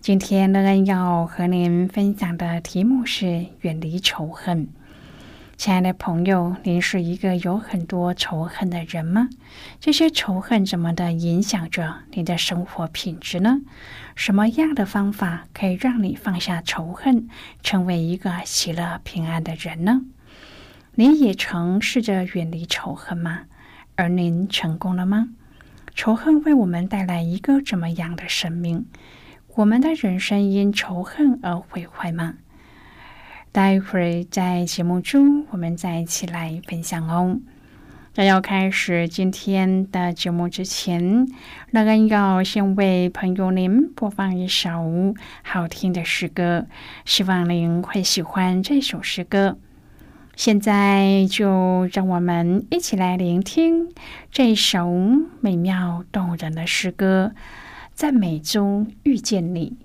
[0.00, 4.68] 今天，乐恩要和您分享的题目是远离仇恨。
[5.56, 9.28] 亲爱的朋友，您是一个有很多仇恨的人吗？
[9.80, 13.60] 这些仇恨怎么的影响着你的生活品质呢？
[14.14, 17.28] 什么样的方法可以让你放下仇恨，
[17.62, 20.02] 成为一个喜乐平安的人呢？
[20.94, 23.42] 您也曾试着远离仇恨吗？
[23.96, 25.28] 而您成功了吗？
[25.94, 28.86] 仇恨为我们带来一个怎么样的生命？
[29.58, 32.34] 我们的人生因仇恨而毁坏吗？
[33.50, 37.40] 待会儿在节目中，我们再一起来分享哦。
[38.12, 41.26] 在要开始今天的节目之前，
[41.72, 46.68] 乐恩要先为朋友您播放一首好听的诗歌，
[47.04, 49.58] 希望您会喜欢这首诗歌。
[50.36, 53.88] 现在就让我们一起来聆听
[54.30, 54.88] 这首
[55.40, 57.32] 美妙动人的诗歌，
[57.98, 59.76] 在美中遇见你。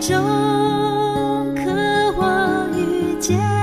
[0.00, 3.57] 中渴望遇见。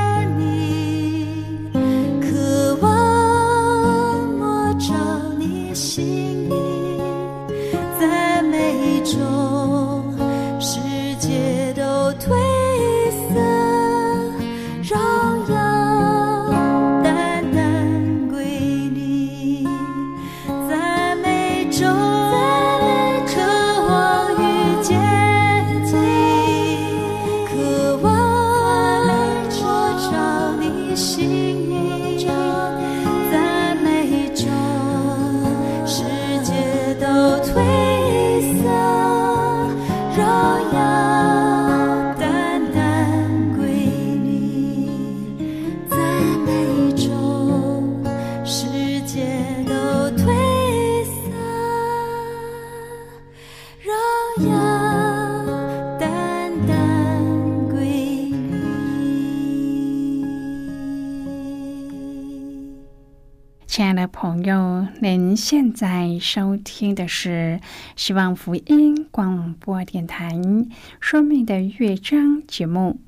[65.02, 67.60] 您现在收听的是
[67.98, 70.34] 希望福音广播电台
[71.02, 73.02] 《生命的乐章》节目。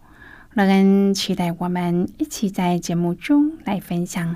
[0.53, 4.35] 乐恩期待我们一起在节目中来分享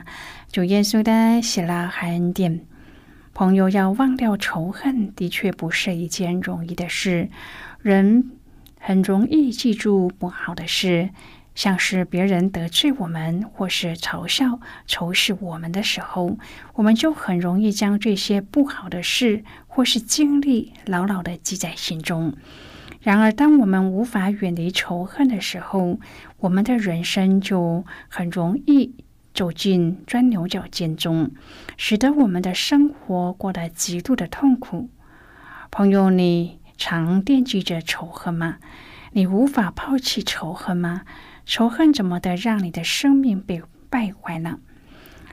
[0.49, 2.61] 主耶稣的喜乐和恩典。
[3.33, 7.29] 朋友要忘掉仇恨，的确不是一件容易的事。
[7.81, 8.31] 人
[8.79, 11.09] 很容易记住不好的事。
[11.61, 16.39] 像是别人得罪我们，或是嘲笑、仇视我们的时候，
[16.73, 22.33] 我们就很容易将这些不好的事或是经历牢牢的记在心中。
[23.01, 25.99] 然而，当我们无法远离仇恨的时候，
[26.39, 28.95] 我们的人生就很容易
[29.31, 31.29] 走进钻牛角尖中，
[31.77, 34.89] 使得我们的生活过得极度的痛苦。
[35.69, 38.57] 朋友，你常惦记着仇恨吗？
[39.11, 41.01] 你无法抛弃仇恨吗？
[41.45, 44.59] 仇恨怎么的让你的生命被败坏呢？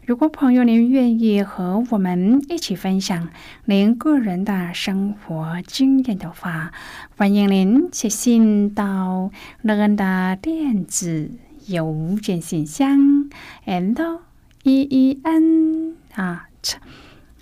[0.04, 3.28] 如果朋友您愿意和我们一起分享
[3.66, 6.72] 您个人的生活经验的话，
[7.16, 11.30] 欢迎您写信到乐恩的电子
[11.66, 13.28] 邮件信箱
[13.66, 14.20] ，and
[14.62, 16.48] e e n 啊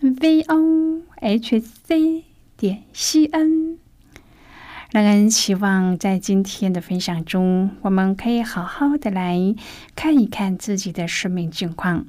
[0.00, 2.24] ，v o h c
[2.56, 3.78] 点 c n。
[4.92, 9.54] 让人希望在今天的分享中，我们可以好好的来
[9.96, 12.06] 看一看自己的生命境况。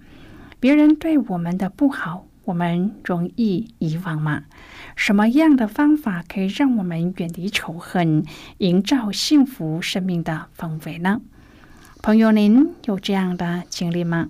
[0.60, 4.44] 别人对我们的不好，我们容易遗忘吗？
[4.96, 8.24] 什么样的方法可以让我们远离仇恨，
[8.60, 11.22] 营造幸福生命的氛围呢？
[12.04, 14.30] 朋友，您有这样的经历吗？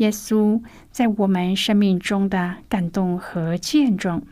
[0.00, 4.22] 耶稣在我们生命中的感动和见证，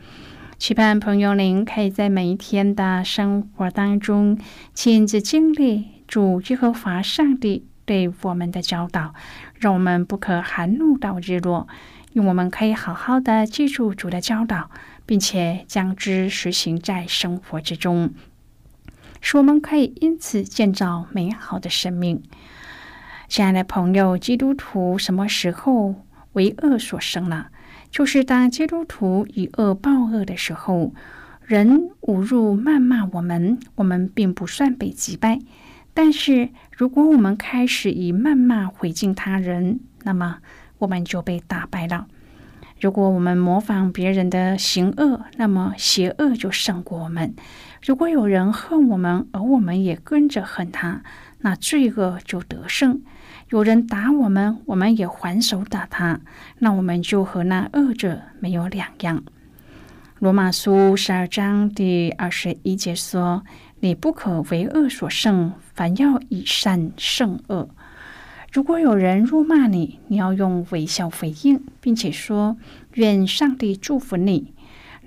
[0.57, 4.35] 期盼朋友您可以在每一天的生活当中
[4.73, 9.13] 亲自经历主耶和华上帝对我们的教导，
[9.53, 11.67] 让我们不可含怒到日落，
[12.13, 14.71] 因为我们可以好好的记住主的教导，
[15.05, 18.11] 并且将之实行在生活之中，
[19.21, 22.23] 使我们可以因此建造美好的生命。
[23.29, 25.93] 亲爱的朋友，基督徒什么时候
[26.33, 27.45] 为恶所生呢？
[27.91, 30.95] 就是当基督徒以恶报恶的时候，
[31.45, 35.37] 人侮辱谩骂我们，我们并不算被击败。
[35.93, 40.39] 但是，如果我们开始以谩骂回敬他人，那么
[40.79, 42.07] 我们就被打败了。
[42.81, 47.35] 如果我们模仿别人的行恶，那么邪恶就胜过我们。
[47.85, 51.03] 如果有人恨我们，而我们也跟着恨他，
[51.41, 53.03] 那罪恶就得胜。
[53.49, 56.19] 有人打我们，我们也还手打他，
[56.59, 59.23] 那我们就和那恶者没有两样。
[60.19, 63.43] 罗马书十二章第二十一节说
[63.81, 67.67] ：“你不可为恶所胜，反要以善胜恶。”
[68.53, 72.55] 如果有人辱骂你，你要用微笑回应，并且说
[72.93, 74.53] ：“愿上帝祝福你。”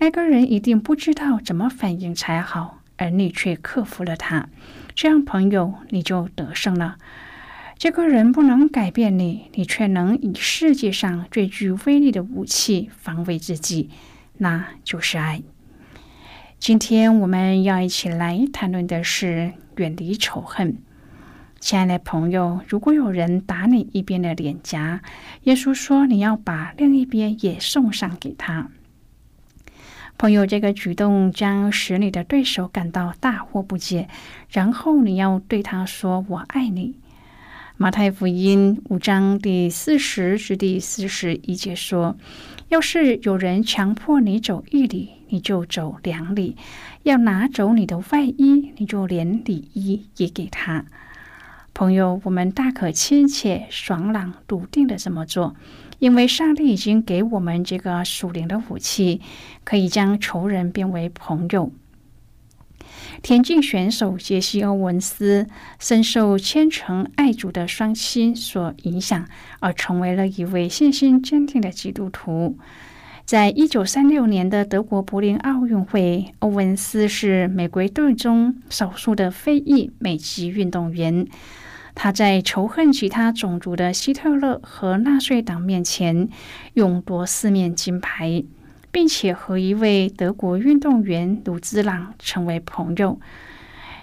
[0.00, 4.48] 那个人一定不知道怎么反应才好，而你却克服了他，
[4.96, 6.96] 这样朋友你就得胜了。
[7.82, 13.90] 这个人不能改变你，你却能以世界上最具威力的武器防卫自己，
[14.38, 15.42] 那就是爱。
[16.60, 20.78] 今天我们要一起来谈论的是远离仇恨。
[21.58, 25.02] 亲爱的朋友，如果有人打你一边的脸颊，
[25.42, 28.70] 耶稣说你要把另一边也送上给他。
[30.16, 34.08] 朋友，这个举动将使你的对手感到大惑不解，
[34.50, 36.94] 然后你要对他说：“我爱你。”
[37.82, 42.16] 马太福音五章第四十至第四十一节说
[42.70, 46.54] ：“要是有人强迫你走一里，你就走两里；
[47.02, 50.84] 要拿走你的外衣，你就连里衣也给他。”
[51.74, 55.56] 朋友，我们大可亲切、爽朗、笃定的这么做，
[55.98, 59.20] 因为上帝已经给我们这个属灵的武器，
[59.64, 61.72] 可以将仇人变为朋友。
[63.22, 65.46] 田径选手杰西·欧文斯
[65.78, 69.26] 深受虔诚爱主的双亲所影响，
[69.60, 72.58] 而成为了一位信心坚定的基督徒。
[73.24, 81.28] 在一九三六年的德国柏林奥运会，欧文斯是美国队中少数的非裔美籍运动员。
[81.94, 86.28] 他在仇恨其他种族的希特勒和纳粹党面前，
[86.74, 88.42] 勇夺四面金牌，
[88.92, 93.18] 并且和一位德国运动员鲁兹朗成为朋友。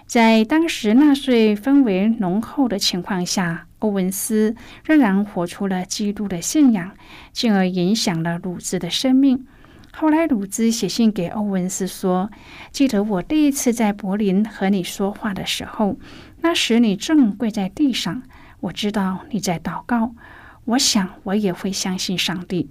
[0.05, 6.91] 在当时纳粹氛围浓厚的情况下，欧文斯仍然活出了基督的信仰，
[7.31, 9.45] 进而影响了鲁兹的生命。
[9.91, 12.31] 后来，鲁兹写信给欧文斯说
[12.71, 15.97] ：“记得我第一次在柏林和你说话的时候。”
[16.41, 18.23] 那时你正跪在地上，
[18.61, 20.15] 我知道你在祷告。
[20.65, 22.69] 我想我也会相信上帝。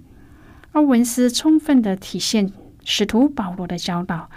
[0.73, 2.51] 欧文斯充分的体现
[2.85, 4.29] 使徒保罗的教导：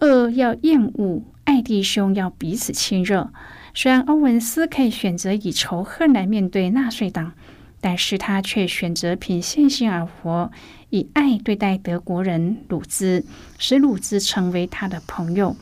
[0.00, 3.32] 恶要厌恶，爱弟兄要彼此亲热。
[3.74, 7.32] 虽然欧文斯可以选择以仇恨来面对纳粹党，
[7.80, 10.50] 但是他却选择凭信心而活，
[10.90, 13.24] 以爱对待德国人鲁兹，
[13.58, 15.56] 使鲁兹成为他的朋友。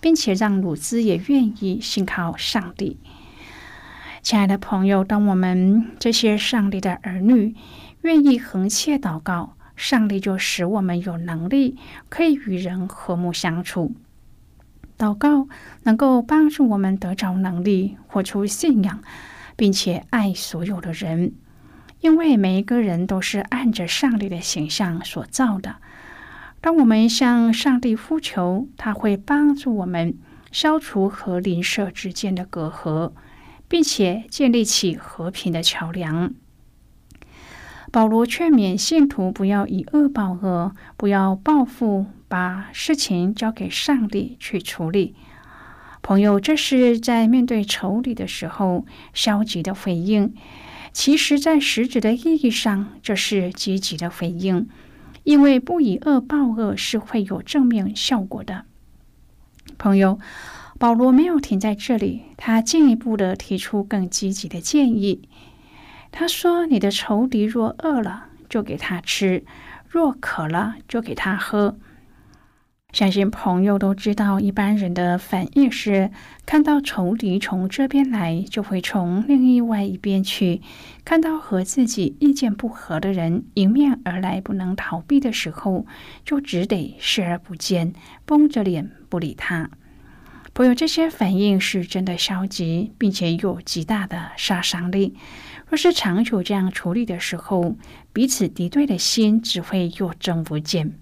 [0.00, 2.98] 并且让鲁兹也愿意信靠上帝。
[4.20, 7.54] 亲爱的朋友，当我们这些上帝的儿女
[8.02, 11.76] 愿意横切祷告，上帝就使我们有能力
[12.08, 13.94] 可以与人和睦相处。
[14.98, 15.48] 祷告
[15.82, 19.02] 能够帮助我们得着能力，活出信仰，
[19.56, 21.32] 并且爱所有的人，
[22.00, 25.76] 因为每一个人都是按着上帝的形象所造的。
[26.60, 30.14] 当我们向上帝呼求，他会帮助我们
[30.52, 33.12] 消除和邻舍之间的隔阂，
[33.66, 36.32] 并且建立起和平的桥梁。
[37.92, 45.14] 保罗劝勉信徒不要以恶报恶，不要报复，把事情交给上帝去处理。
[46.00, 50.30] 朋友，这是在面对仇敌的时候消极的回应；
[50.94, 54.66] 其实，在实质的意义上，这是积极的回应。
[55.24, 58.64] 因为不以恶报恶是会有正面效果的。
[59.76, 60.18] 朋友，
[60.78, 65.28] 保罗没有停在这里，他进一步的提出更积极的建议。
[66.12, 69.42] 他说：“你的仇敌若饿了，就给他吃；
[69.88, 71.76] 若渴了，就给他喝。”
[72.92, 76.10] 相信朋友都知道，一般人的反应是
[76.44, 80.60] 看到仇敌从这边来，就会从另一外一边去；
[81.02, 85.86] 看到和自己意见不合的人迎面而来，不能逃避的时候，
[86.22, 87.94] 就只得视而不见，
[88.26, 89.70] 绷着脸不理他。
[90.52, 95.16] 朋友，这些反应是真的消极，并且有极大的杀伤力。
[95.72, 97.76] 若是长久这样处理的时候，
[98.12, 100.92] 彼此敌对的心只会有增无减。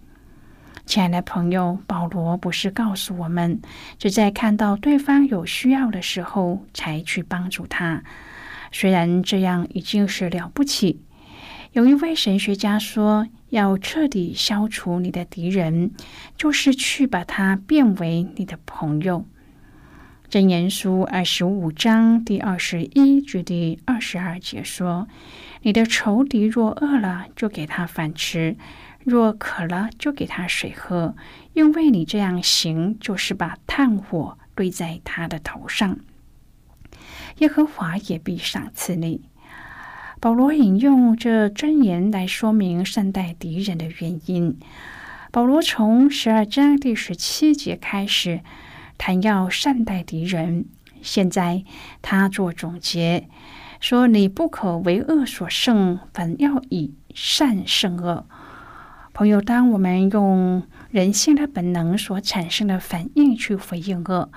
[0.87, 3.61] 亲爱的朋友，保罗不是告诉我们，
[3.99, 8.05] 只在看到对方有需要的时候才去帮助他。
[8.71, 11.01] 虽然这样已经是了不起。
[11.73, 15.91] 有一位神学家说，要彻底消除你的敌人，
[16.37, 19.25] 就是去把他变为你的朋友。
[20.31, 25.09] 箴言书二十五章第二十一至第二十二节说
[25.63, 28.57] ：“你的仇敌若饿了，就给他饭吃。”
[29.03, 31.17] 若渴了，就给他水喝，
[31.55, 35.99] 因为你这样行，就是把炭火堆在他的头上。
[37.39, 39.23] 耶和华也必赏赐你。
[40.21, 44.57] 保罗引用这箴言来说明善待敌人的原因。
[45.33, 48.43] 保罗从十二章第十七节开始
[49.01, 50.67] 谈要善待敌人，
[51.01, 51.65] 现在
[52.03, 53.31] 他做总结，
[53.81, 58.27] 说你不可为恶所胜，反要以善胜恶。
[59.15, 64.31] 朋友，当我们用人性的本能所产生的反应去回应恶，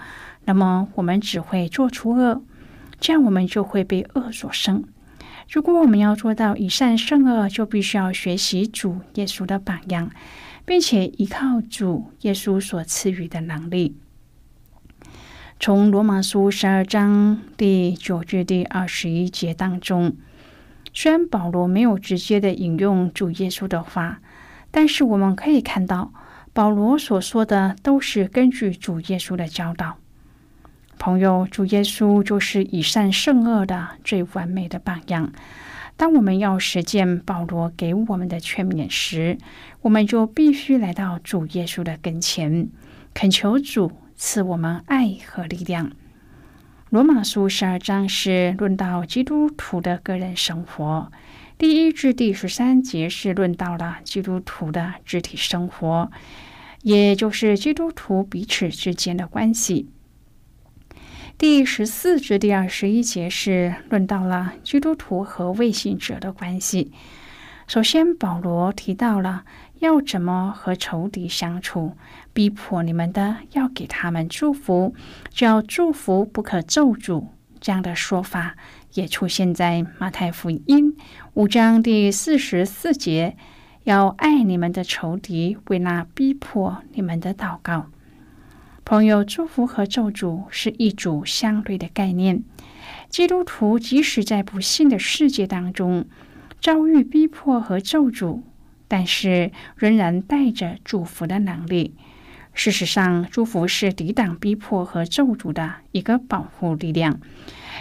[0.45, 2.41] 那么我们只会做出恶，
[3.01, 4.85] 这样我们就会被恶所胜。
[5.51, 10.09] 如果我们要做到以善胜恶，就必须要学习主耶稣的榜样，
[10.63, 13.97] 并且依靠主耶稣所赐予的能力。
[15.65, 20.17] 从罗马书十二章第九至第二十一节当中，
[20.93, 24.19] 虽然保罗没有直接的引用主耶稣的话。
[24.71, 26.11] 但是我们可以看到，
[26.51, 29.95] 保罗所说的都是根据主耶稣的教导。
[30.99, 35.31] 朋友，主耶稣就是以善胜恶的最完美的榜样。
[35.95, 39.37] 当我们要实践保罗给我们的劝勉时，
[39.79, 42.67] 我们就必须来到主耶稣的跟前，
[43.13, 43.93] 恳求主
[44.25, 45.91] 赐我们爱和力量。
[46.89, 51.11] 罗马书十二章是论到基督徒的个人生活。
[51.57, 56.09] 第一至第十三节是论到了基督徒的肢体生活，
[56.83, 59.89] 也就是基督徒彼此之间的关系。
[61.37, 66.93] 第十四至第二十一节是论到了基督徒和未信者的关系。
[67.67, 69.43] 首先，保罗提到了
[69.83, 71.97] 要怎么和仇敌相处，
[72.31, 74.95] 逼迫你们的要给他们祝福，
[75.29, 77.25] 只要祝福不可咒诅。
[77.59, 78.55] 这样的说法
[78.93, 80.95] 也出现在马太福音
[81.33, 83.35] 五章第四十四节
[83.83, 87.87] ：“要爱你们的仇敌，为那逼迫你们的祷告。”
[88.85, 92.41] 朋友，祝福和咒诅是一组相对的概念。
[93.09, 96.05] 基督徒即使在不幸的世界当中
[96.61, 98.41] 遭遇逼迫和咒诅，
[98.93, 101.95] 但是仍然带着祝福的能力。
[102.53, 107.19] 事实上，祝福是抵挡逼迫和咒诅的一个保护力量。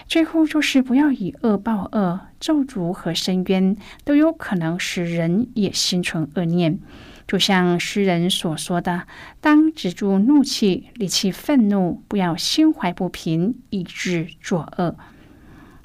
[0.08, 6.78] 最后就是不要以恶报恶，咒诅和深渊都有可能使人也心存恶念。
[7.26, 9.02] 就像诗人所说的
[9.42, 14.96] ：“当止住怒气，理气愤怒，不要心怀不平，以致作恶。”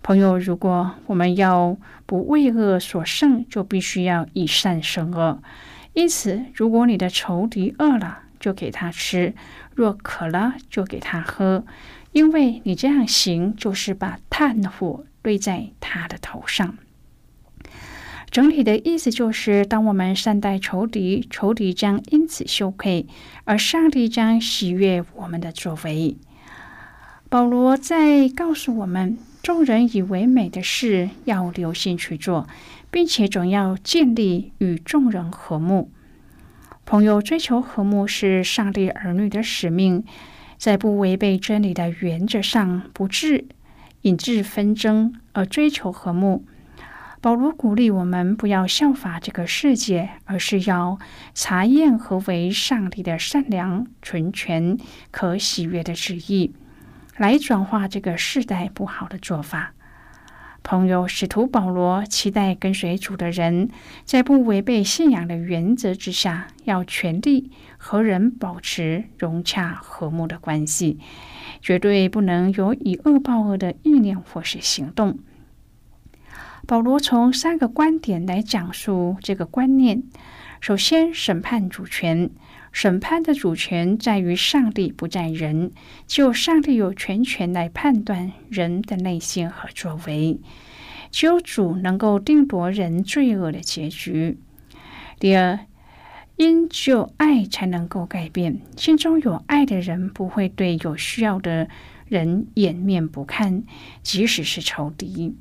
[0.07, 5.41] 朋友，如果我们要不为恶所胜，就必须要以善胜恶。
[5.91, 9.33] 因此，如果你的仇敌饿了，就给他吃；
[9.75, 11.65] 若渴了，就给他喝，
[12.13, 16.77] 因为你这样行，就是把炭火堆在他的头上。
[18.31, 23.07] 整体的意思就是，当我们善待仇敌，仇敌将因此羞愧，
[23.43, 26.15] 而上帝将喜悦我们的作为。
[27.27, 32.49] 保罗在告诉我们，众人以为美的事要留心去做，
[32.91, 35.89] 并且总要建立与众人和睦。
[36.85, 40.03] 朋友追求和睦是上帝儿女的使命，
[40.57, 43.45] 在不违背真理的原则上，不致
[44.01, 46.43] 引致纷争而追求和睦。
[47.21, 50.99] 保罗鼓励我们不要效法这个世界，而是要
[51.33, 54.77] 查验何为上帝的善良、纯全、
[55.09, 56.51] 可喜悦的旨意，
[57.17, 59.73] 来转化这个世代不好的做法。
[60.61, 63.69] 朋友，使徒保罗期待跟随主的人，
[64.03, 70.99] 在不违背信仰的原则之下，要全力和人保持融洽和睦的关系，
[71.61, 75.19] 绝对不能有以恶报恶的意念或是行动。
[76.67, 80.03] 保罗从三个观点来讲述这个观念：
[80.59, 82.29] 首先，审判主权。
[82.79, 85.71] 审判的主权在于上帝，不在人。
[86.05, 90.39] 只有上帝有全权来判断人的内心和作为，
[91.09, 94.37] 只有主能够定夺人罪恶的结局。
[95.19, 95.57] 第二，
[96.35, 101.67] 因只有爱才能够改变，心中有爱的人不会对有需要的
[102.07, 103.63] 人掩面不看，
[104.03, 105.35] 即使是仇敌。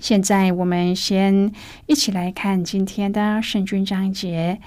[0.00, 1.52] 现在我们先
[1.86, 4.58] 一起来看今天的圣经章节。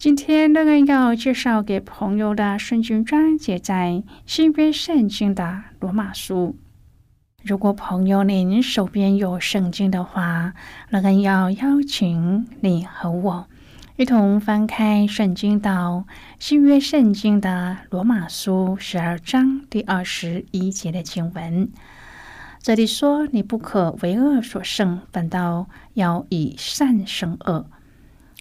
[0.00, 6.56] 今天乐恩要介绍给朋友的圣经章节在新约圣经的罗马书。
[7.42, 10.54] 如果朋友您手边有圣经的话，
[10.88, 13.46] 乐恩要邀请你和我
[13.96, 16.06] 一同翻开圣经到
[16.38, 21.70] 新约圣经的罗马书十二章第二十一节的经文。
[22.62, 27.66] 这里说：“你不可为恶所胜，反倒要以善胜恶。”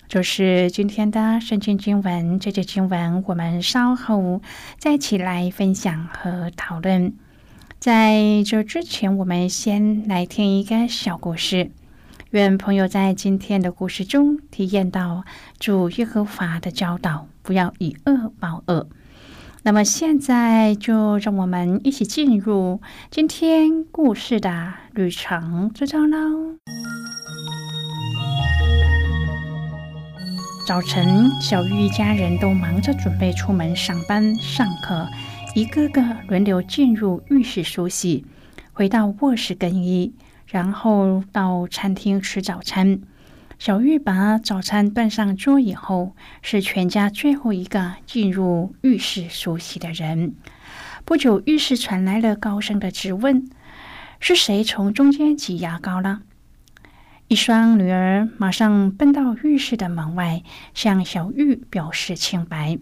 [0.10, 4.42] 就是今天的圣经经文，这节经文我们稍后
[4.80, 7.14] 再起来分享和讨论。
[7.80, 11.70] 在这之前，我们先来听一个小故事。
[12.32, 15.24] 愿朋友在今天的故事中体验到
[15.60, 18.90] 主耶和华的教导，不要以恶报恶。
[19.62, 26.56] 那么现在就让我们一起进入今天故事的旅程之中喽。
[30.70, 35.10] 早晨，小玉一家人都忙着准备出门上班、上课，
[35.56, 38.24] 一个个轮流进入浴室梳洗，
[38.72, 40.14] 回到卧室更衣，
[40.46, 43.00] 然后到餐厅吃早餐。
[43.58, 50.36] 小玉把早餐端上桌以后，是全家最后一个进入浴室梳洗的人。
[51.04, 53.50] 不久，浴室传来了高声的质问
[54.22, 56.22] ：“是谁从中间挤牙膏了？”
[57.30, 60.42] 一双女儿马上奔到浴室的门外，
[60.74, 62.80] 向小玉表示清白。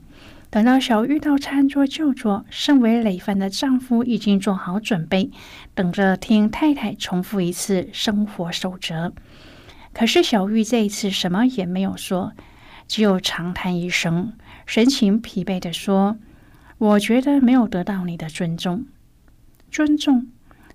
[0.49, 5.31] 等到小玉到餐桌就坐，身为累犯的丈夫已经做好准备，
[5.75, 9.11] 等着听太太重复一次生活守则。
[9.93, 12.31] 可是小玉这一次什么也没有说，
[12.87, 14.31] 只有长叹一声，
[14.65, 16.17] 神情疲惫的说
[16.79, 18.85] ：“我觉得没有得到你的尊重。”
[19.69, 20.27] 尊重？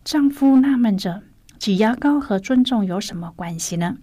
[0.05, 1.23] 丈夫纳闷着。
[1.63, 3.99] 挤牙膏和尊重有什么关系呢？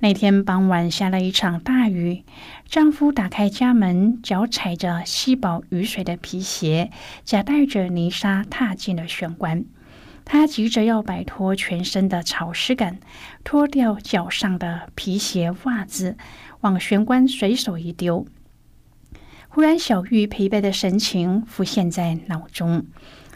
[0.00, 2.22] 那天傍晚下了一场大雨，
[2.68, 6.90] 丈夫打开家门，脚踩着吸饱雨水的皮鞋，
[7.24, 9.64] 夹带着泥沙踏进了玄关。
[10.26, 12.98] 他急着要摆脱全身的潮湿感，
[13.42, 16.18] 脱掉脚上的皮鞋、袜子，
[16.60, 18.26] 往玄关随手一丢。
[19.48, 22.84] 忽然，小玉疲惫的神情浮现在脑中，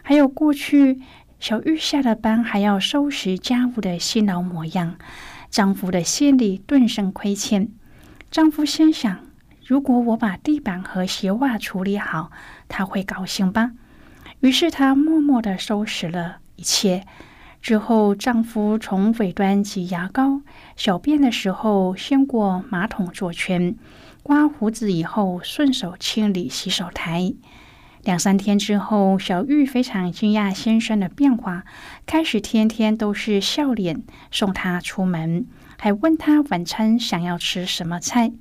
[0.03, 1.01] 还有过去
[1.41, 4.97] 小玉下了班还要收拾家务的辛劳模样。
[5.49, 7.67] 丈夫的心里顿生亏欠。
[8.29, 9.25] 丈夫心想：
[9.65, 12.29] 如果我把地板和鞋袜处理好，
[12.67, 13.71] 他会高兴吧？
[14.41, 17.07] 于是他默默的收拾了一切。
[17.59, 20.41] 之后，丈夫从尾端挤牙膏，
[20.75, 23.75] 小便的时候先过马桶做圈，
[24.21, 27.33] 刮胡子以后顺手清理洗手台。
[28.03, 31.63] 两三天之后，小玉非常惊讶先生的变化，
[32.05, 35.45] 开始天天都是笑脸送他出门，
[35.77, 38.31] 还问他晚餐想要吃什么菜。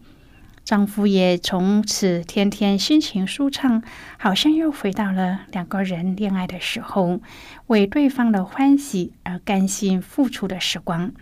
[0.65, 3.83] 丈夫也从此天天心情舒畅，
[4.19, 7.21] 好像又回到了两个人恋爱的时候，
[7.67, 11.13] 为对方的欢喜而甘心付出的时光。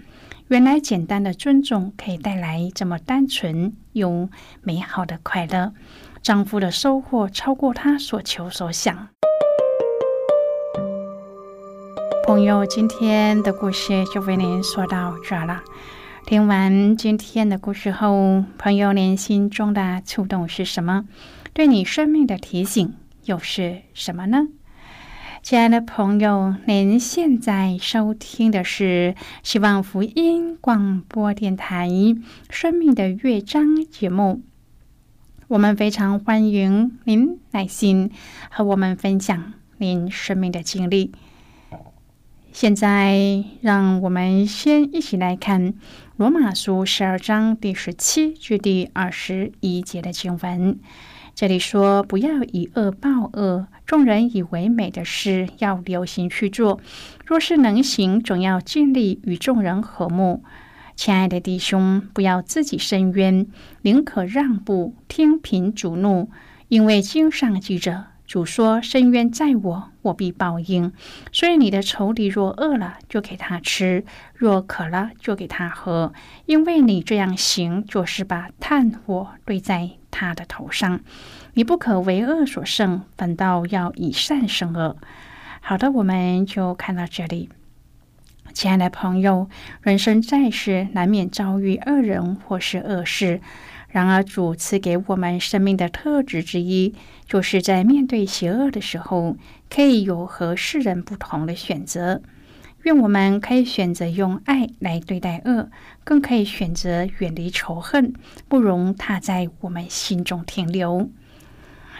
[0.48, 4.28] 原来简单的尊重可以带来这么单纯又
[4.62, 5.72] 美好的快乐。
[6.28, 9.08] 丈夫的收获超过他所求所想。
[12.26, 15.62] 朋友，今天的故事就为您说到这了。
[16.26, 21.06] 听完今天的故事后，朋友您心中的触动是什么？
[21.54, 24.48] 对你生命的提醒又是什么呢？
[25.42, 31.88] 亲爱的朋友，您现在收听的是希望福音广播电台
[32.50, 34.42] 《生命的乐章》节目。
[35.48, 38.10] 我们非常欢迎您耐心
[38.50, 41.12] 和我们分享您生命的经历。
[42.52, 45.72] 现在，让我们先一起来看
[46.18, 50.78] 《罗马书》十二章第十七至第二十一节的经文。
[51.34, 56.78] 这里说：“不要以恶报恶，众人以为美的事要留心去做。
[57.24, 60.42] 若是能行，总要尽力与众人和睦。”
[60.98, 63.46] 亲爱的弟兄，不要自己伸冤，
[63.82, 66.28] 宁可让步，听凭主怒。
[66.66, 70.92] 因为经上记着，主说：“深冤在我，我必报应。”
[71.30, 74.02] 所以你的仇敌若饿了，就给他吃；
[74.34, 76.12] 若渴了，就给他喝。
[76.46, 80.98] 因为你这样行，就是把炭火堆在他的头上。
[81.54, 84.96] 你不可为恶所胜，反倒要以善胜恶。
[85.60, 87.50] 好的，我们就看到这里。
[88.58, 89.48] 亲爱的朋友，
[89.82, 93.40] 人生在世，难免遭遇恶人或是恶事。
[93.86, 96.92] 然而，主赐给我们生命的特质之一，
[97.24, 99.36] 就是在面对邪恶的时候，
[99.70, 102.20] 可以有和世人不同的选择。
[102.82, 105.70] 愿我们可以选择用爱来对待恶，
[106.02, 108.12] 更可以选择远离仇恨，
[108.48, 111.08] 不容它在我们心中停留。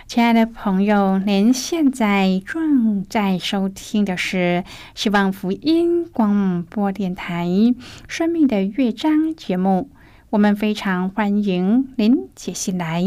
[0.09, 7.47] 亲爱的朋友，您现在正在收听的是希望福音广播电台
[8.09, 9.90] 《生命的乐章》节目。
[10.31, 13.05] 我们非常欢迎您接进来。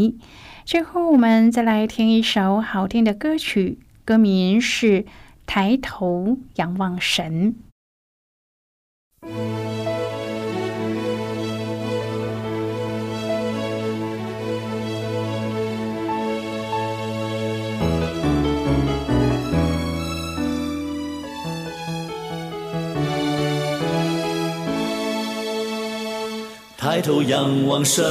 [0.64, 5.02] 最后，我们再来听一首好听的歌曲，歌名是
[5.44, 7.56] 《抬头仰望神》。
[26.82, 28.04] 抬头仰望神，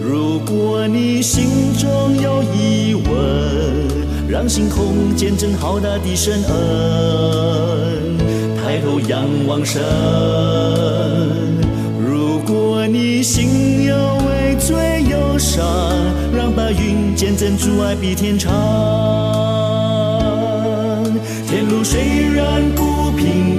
[0.00, 3.04] 如果你心中有疑问，
[4.28, 8.16] 让星空见证浩大的神恩。
[8.62, 9.82] 抬头仰望神，
[11.98, 13.96] 如果你心有
[14.28, 15.66] 畏罪忧伤，
[16.32, 18.52] 让白云见证主爱比天长。
[21.48, 22.00] 天路虽
[22.32, 23.58] 然不平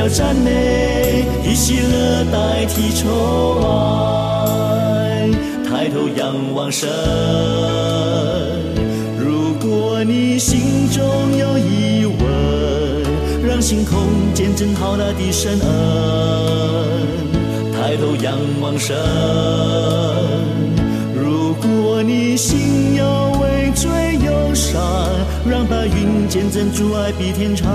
[0.00, 5.28] 要赞美，以喜乐代替愁哀，
[5.68, 6.88] 抬头仰望神。
[9.18, 11.04] 如果你心中
[11.36, 12.16] 有疑问，
[13.46, 15.68] 让星空见证浩大的神恩。
[17.74, 18.96] 抬头仰望神，
[21.14, 23.04] 如果你心有
[23.38, 23.90] 畏罪
[24.24, 24.80] 忧伤，
[25.46, 27.68] 让白云见证主爱比天长。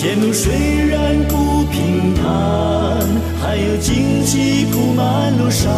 [0.00, 0.52] 天路虽
[0.86, 2.24] 然不平坦，
[3.42, 5.72] 还有荆棘铺满路上，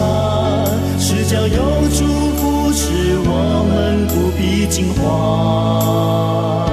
[0.99, 1.57] 是叫有
[1.89, 2.05] 主
[2.37, 6.69] 扶持我们不必惊慌。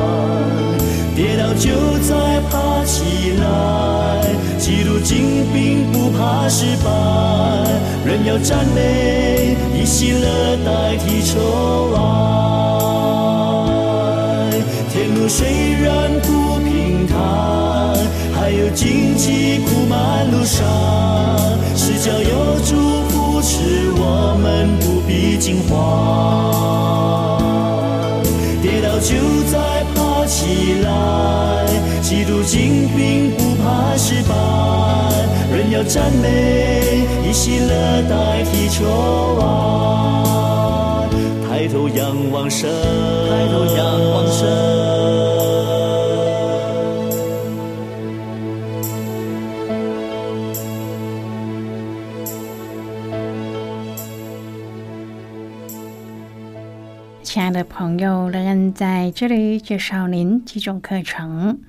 [1.16, 3.48] 跌倒就再爬起来，
[4.60, 6.92] 记录精兵不怕失败，
[8.06, 11.40] 人要赞美，以喜乐代替愁
[11.96, 12.02] 哀。
[14.92, 15.48] 天路虽
[15.82, 16.17] 然，
[18.74, 20.66] 荆棘铺满路上，
[21.76, 22.76] 是叫有主
[23.10, 25.74] 扶持我们，不必惊慌。
[28.62, 29.16] 跌倒就
[29.52, 29.58] 再
[29.94, 30.88] 爬起来，
[32.02, 34.36] 记住精兵不怕失败，
[35.56, 38.84] 人要赞美，以喜乐代替愁
[39.42, 39.44] 哀。
[41.48, 42.70] 抬头仰望神，
[43.30, 43.80] 抬头仰
[44.12, 44.77] 望神。
[57.38, 61.60] 亲爱的朋友，乐恩在这里介绍您几种课程。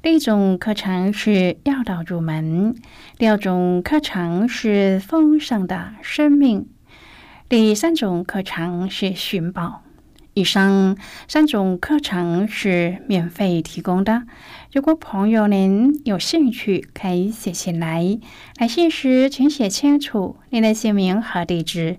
[0.00, 2.74] 第一种课程是要道入门，
[3.18, 6.66] 第二种课程是丰盛的生命，
[7.46, 9.82] 第三种课程是寻宝。
[10.32, 14.22] 以上三种课程是免费提供的。
[14.72, 18.18] 如果朋友您有兴趣，可以写信来。
[18.56, 21.98] 来信时请写清楚您的姓名和地址。